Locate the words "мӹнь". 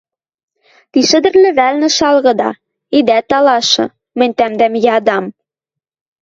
4.17-4.35